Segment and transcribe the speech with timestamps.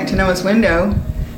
[0.00, 0.94] back to Noah's window.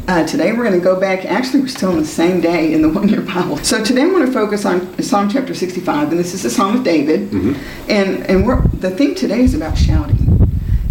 [0.07, 1.25] Uh, today we're going to go back.
[1.25, 3.57] Actually, we're still on the same day in the one-year Bible.
[3.57, 6.77] So today I want to focus on Psalm chapter 65, and this is the Psalm
[6.77, 7.31] of David.
[7.31, 7.91] Mm-hmm.
[7.91, 10.23] And and we're, the theme today is about shouting.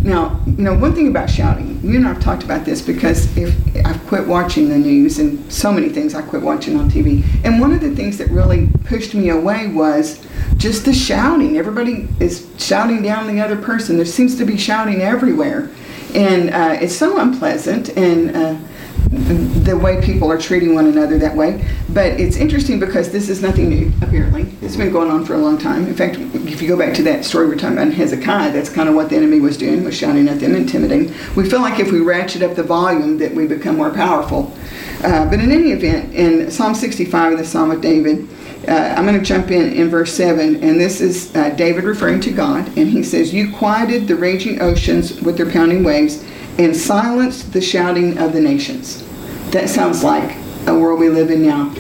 [0.04, 3.38] Now, you know, one thing about shouting, you and I have talked about this because
[3.38, 7.24] if I've quit watching the news and so many things I quit watching on TV.
[7.46, 10.26] And one of the things that really pushed me away was
[10.58, 11.58] just the shouting.
[11.58, 13.96] Everybody is shouting down the other person.
[13.96, 15.70] There seems to be shouting everywhere.
[16.16, 17.90] And uh, it's so unpleasant.
[17.98, 18.51] And uh,
[19.34, 21.66] the way people are treating one another that way.
[21.90, 24.54] But it's interesting because this is nothing new, apparently.
[24.62, 25.88] It's been going on for a long time.
[25.88, 28.52] In fact, if you go back to that story we are talking about in Hezekiah,
[28.52, 31.14] that's kind of what the enemy was doing, was shouting at them, intimidating.
[31.36, 34.54] We feel like if we ratchet up the volume that we become more powerful.
[35.04, 38.30] Uh, but in any event, in Psalm 65, the Psalm of David,
[38.68, 42.22] uh, I'm going to jump in in verse 7, and this is uh, David referring
[42.22, 46.24] to God, and he says, You quieted the raging oceans with their pounding waves
[46.60, 49.04] and silenced the shouting of the nations.
[49.52, 51.74] That sounds like a world we live in now.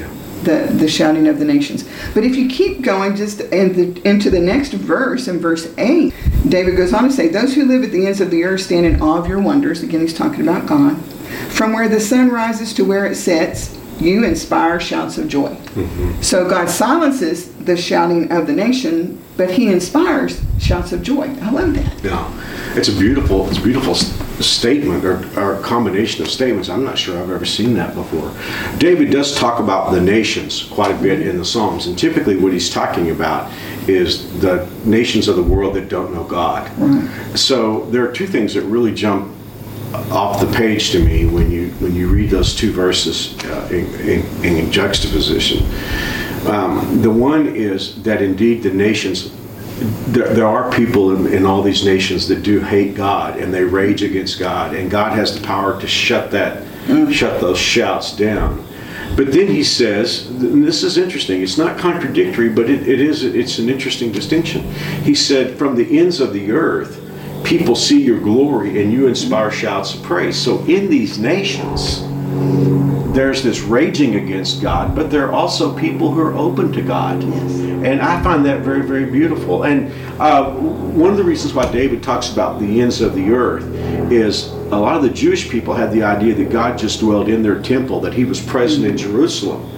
[0.43, 1.87] The, the shouting of the nations.
[2.15, 6.11] But if you keep going just in the, into the next verse, in verse 8,
[6.49, 8.87] David goes on to say, Those who live at the ends of the earth stand
[8.87, 9.83] in awe of your wonders.
[9.83, 10.99] Again, he's talking about God.
[11.49, 15.49] From where the sun rises to where it sets, you inspire shouts of joy.
[15.49, 16.21] Mm-hmm.
[16.21, 21.27] So God silences the shouting of the nation, but he inspires shouts of joy.
[21.41, 22.03] I love that.
[22.03, 23.93] Yeah, it's a beautiful, it's a beautiful
[24.43, 26.69] statement or, or a combination of statements.
[26.69, 28.33] I'm not sure I've ever seen that before.
[28.77, 32.53] David does talk about the nations quite a bit in the Psalms, and typically what
[32.53, 33.51] he's talking about
[33.87, 36.71] is the nations of the world that don't know God.
[36.77, 37.37] Right.
[37.37, 39.35] So there are two things that really jump
[40.11, 43.85] off the page to me when you when you read those two verses uh, in,
[44.45, 45.65] in, in, juxtaposition.
[46.47, 49.31] Um, the one is that indeed the nations.
[49.81, 53.63] There, there are people in, in, all these nations that do hate God and they
[53.63, 57.11] rage against God, and God has the power to shut that, mm.
[57.11, 58.63] shut those shouts down.
[59.15, 61.41] But then he says, and this is interesting.
[61.41, 63.23] It's not contradictory, but it, it is.
[63.23, 64.71] It's an interesting distinction.
[65.03, 67.01] He said, "From the ends of the earth,
[67.43, 70.37] people see your glory and you inspire shouts of praise.
[70.37, 72.01] So in these nations,
[73.13, 77.23] there's this raging against God, but there are also people who are open to God.
[77.23, 77.59] Yes.
[77.83, 79.63] And I find that very, very beautiful.
[79.63, 79.91] And
[80.21, 83.63] uh, one of the reasons why David talks about the ends of the earth
[84.11, 87.41] is a lot of the Jewish people had the idea that God just dwelled in
[87.41, 89.69] their temple, that he was present in Jerusalem.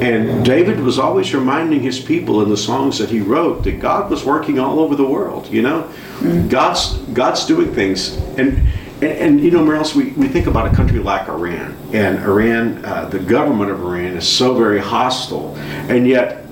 [0.00, 4.10] And David was always reminding his people in the songs that he wrote that God
[4.10, 5.82] was working all over the world, you know?
[6.20, 6.48] Mm-hmm.
[6.48, 8.16] God's God's doing things.
[8.38, 8.66] And
[9.02, 12.84] and, and, you know, Marilyn, we, we think about a country like Iran, and Iran,
[12.84, 15.56] uh, the government of Iran is so very hostile,
[15.88, 16.46] and yet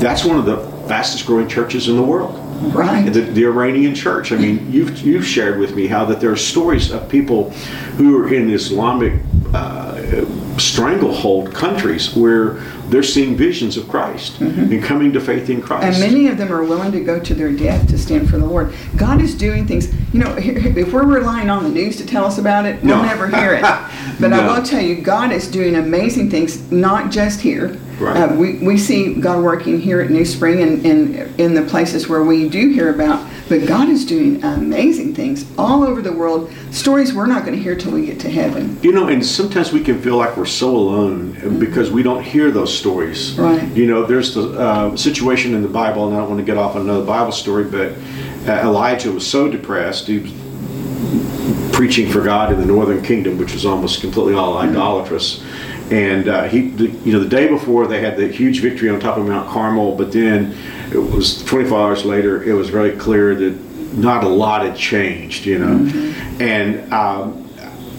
[0.00, 0.58] that's one of the
[0.88, 2.41] fastest growing churches in the world.
[2.70, 3.12] Right.
[3.12, 4.32] The, the, Iranian church.
[4.32, 7.50] I mean, you've, you've shared with me how that there are stories of people
[7.96, 9.20] who are in Islamic
[9.52, 10.24] uh,
[10.58, 12.54] stranglehold countries where
[12.88, 14.72] they're seeing visions of Christ mm-hmm.
[14.72, 15.84] and coming to faith in Christ.
[15.84, 18.46] And many of them are willing to go to their death to stand for the
[18.46, 18.74] Lord.
[18.96, 19.92] God is doing things.
[20.12, 23.28] You know, if we're relying on the news to tell us about it, we'll never
[23.28, 23.64] hear it.
[24.20, 24.40] But no.
[24.40, 27.80] I will tell you, God is doing amazing things, not just here.
[28.02, 28.16] Right.
[28.16, 32.08] Uh, we, we see God working here at New Spring and, and in the places
[32.08, 36.50] where we do hear about but God is doing amazing things all over the world,
[36.70, 38.78] stories we're not going to hear till we get to heaven.
[38.82, 41.58] You know, and sometimes we can feel like we're so alone mm-hmm.
[41.58, 43.38] because we don't hear those stories.
[43.38, 43.62] Right.
[43.76, 46.56] You know, there's the uh, situation in the Bible, and I don't want to get
[46.56, 47.92] off on another Bible story, but
[48.48, 50.06] uh, Elijah was so depressed.
[50.06, 50.32] He was
[51.76, 54.70] preaching for God in the northern kingdom, which was almost completely all mm-hmm.
[54.70, 55.44] idolatrous.
[55.92, 58.98] And uh, he, the, you know, the day before they had the huge victory on
[58.98, 60.56] top of Mount Carmel, but then
[60.90, 62.42] it was 24 hours later.
[62.42, 63.50] It was very clear that
[63.94, 65.76] not a lot had changed, you know.
[65.76, 66.42] Mm-hmm.
[66.42, 67.46] And um,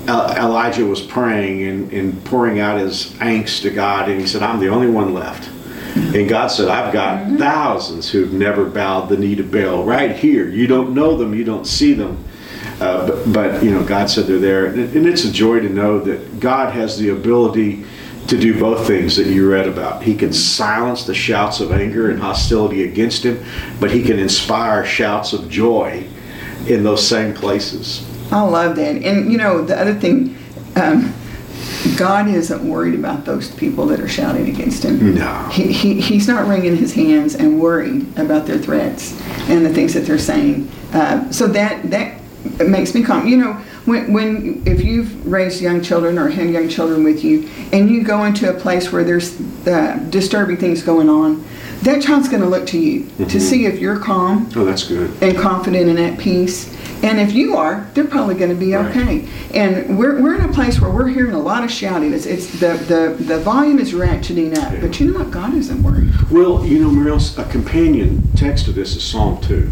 [0.08, 4.60] Elijah was praying and, and, pouring out his angst to God, and he said, "I'm
[4.60, 6.16] the only one left." Mm-hmm.
[6.16, 7.38] And God said, "I've got mm-hmm.
[7.38, 10.50] thousands who've never bowed the knee to Baal right here.
[10.50, 12.24] You don't know them, you don't see them."
[12.84, 15.70] Uh, but, but, you know, God said they're there, and, and it's a joy to
[15.70, 17.86] know that God has the ability
[18.28, 20.04] to do both things that you read about.
[20.04, 23.42] He can silence the shouts of anger and hostility against him,
[23.80, 26.06] but he can inspire shouts of joy
[26.68, 28.06] in those same places.
[28.34, 28.98] I love that.
[28.98, 30.38] And you know, the other thing,
[30.76, 31.14] um,
[31.98, 35.16] God isn't worried about those people that are shouting against him.
[35.16, 35.50] No.
[35.54, 39.18] He, he, he's not wringing his hands and worried about their threats
[39.50, 40.70] and the things that they're saying.
[40.94, 42.23] Uh, so that, that
[42.60, 43.28] makes me calm.
[43.28, 47.50] You know, when, when if you've raised young children or had young children with you
[47.72, 51.44] and you go into a place where there's uh, disturbing things going on
[51.82, 53.26] that child's going to look to you mm-hmm.
[53.26, 57.34] to see if you're calm oh that's good and confident and at peace And if
[57.34, 58.96] you are, they're probably going to be Right.
[58.96, 59.28] okay.
[59.54, 62.14] And we're, we're in a place where we're hearing a lot of shouting.
[62.14, 64.72] It's, it's the, the, the volume is ratcheting up.
[64.72, 64.80] Yeah.
[64.80, 65.30] But you know what?
[65.30, 66.14] God isn't worried.
[66.32, 69.70] Well, you know, Muriel, a companion text to this is Psalm 2.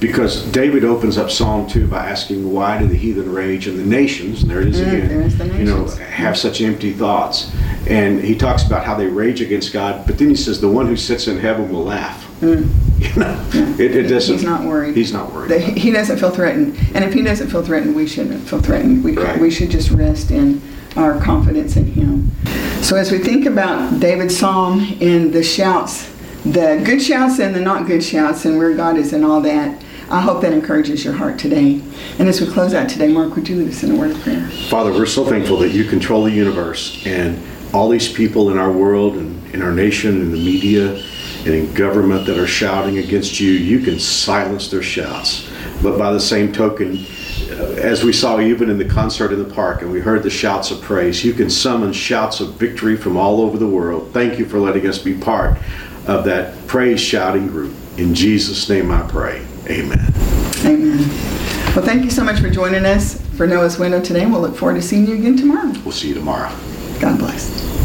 [0.00, 3.84] Because David opens up Psalm 2 by asking, Why do the heathen rage and the
[3.84, 7.50] nations, and there it is Mm, again, the you know, have such empty thoughts?
[7.86, 10.86] And he talks about how they rage against God, but then he says, The one
[10.86, 12.20] who sits in heaven will laugh.
[13.04, 14.36] You know, it, it doesn't.
[14.36, 14.38] Mm.
[14.38, 14.96] He's not worried.
[14.96, 15.50] He's not worried.
[15.50, 16.78] That he he doesn't feel threatened.
[16.94, 19.02] And if he doesn't feel threatened, we shouldn't feel threatened.
[19.04, 19.38] We, Right.
[19.38, 20.62] we should just rest in
[20.96, 22.30] our confidence in him.
[22.82, 26.08] So as we think about David's psalm and the shouts,
[26.46, 29.82] the good shouts and the not good shouts, and where God is and all that,
[30.10, 31.80] I hope that encourages your heart today.
[32.18, 34.20] And as we close out today, Mark, would you lead us in a word of
[34.20, 34.46] prayer?
[34.68, 37.40] Father, we're so thankful that you control the universe and
[37.74, 41.02] all these people in our world and in our nation and the media
[41.44, 45.50] and in government that are shouting against you, you can silence their shouts.
[45.82, 47.04] But by the same token,
[47.50, 50.30] uh, as we saw even in the concert in the park and we heard the
[50.30, 54.10] shouts of praise, you can summon shouts of victory from all over the world.
[54.12, 55.58] Thank you for letting us be part
[56.06, 57.74] of that praise shouting group.
[57.98, 59.44] In Jesus' name I pray.
[59.68, 60.12] Amen.
[60.64, 60.98] Amen.
[61.74, 64.26] Well, thank you so much for joining us for Noah's Window today.
[64.26, 65.72] We'll look forward to seeing you again tomorrow.
[65.84, 66.54] We'll see you tomorrow.
[67.00, 67.83] God bless.